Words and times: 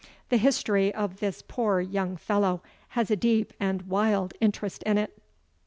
The 0.29 0.37
history 0.37 0.91
of 0.91 1.17
this 1.19 1.43
poor 1.47 1.79
young 1.79 2.17
fellow 2.17 2.63
has 2.97 3.11
a 3.11 3.15
deep 3.15 3.53
and 3.59 3.83
wild 3.83 4.33
interest 4.41 4.81
in 4.81 4.97
it." 4.97 5.15